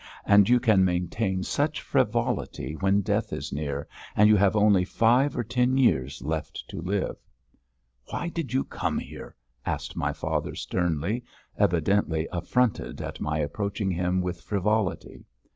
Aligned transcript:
And 0.25 0.49
you 0.49 0.59
can 0.59 0.83
maintain 0.83 1.43
such 1.43 1.79
frivolity 1.79 2.73
when 2.73 3.01
death 3.01 3.31
is 3.31 3.53
near 3.53 3.87
and 4.15 4.27
you 4.27 4.35
have 4.35 4.55
only 4.55 4.83
five 4.83 5.37
or 5.37 5.43
ten 5.43 5.77
years 5.77 6.23
left 6.23 6.67
to 6.69 6.81
live!" 6.81 7.15
"Why 8.09 8.27
did 8.29 8.51
you 8.51 8.63
come 8.63 8.97
here?" 8.97 9.35
asked 9.63 9.95
my 9.95 10.11
father 10.11 10.55
sternly, 10.55 11.23
evidently 11.55 12.27
affronted 12.31 12.99
at 12.99 13.21
my 13.21 13.41
reproaching 13.43 13.91
him 13.91 14.21
with 14.21 14.41
frivolity. 14.41 15.23